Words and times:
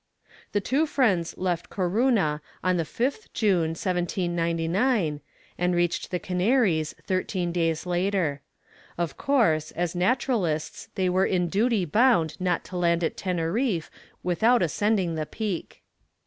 The 0.53 0.61
two 0.61 0.87
friends 0.87 1.37
left 1.37 1.69
Corunna 1.69 2.41
on 2.63 2.77
the 2.77 2.83
5th 2.85 3.27
June, 3.35 3.75
1799, 3.77 5.21
and 5.59 5.75
reached 5.75 6.09
the 6.09 6.17
Canaries 6.17 6.95
thirteen 7.05 7.51
days 7.51 7.85
later. 7.85 8.41
Of 8.97 9.15
course, 9.15 9.69
as 9.69 9.93
naturalists 9.93 10.89
they 10.95 11.07
were 11.07 11.27
in 11.27 11.49
duty 11.49 11.85
bound 11.85 12.41
not 12.41 12.63
to 12.63 12.77
land 12.77 13.03
at 13.03 13.15
Teneriffe 13.15 13.91
without 14.23 14.63
ascending 14.63 15.13
the 15.13 15.27
Peak. 15.27 15.83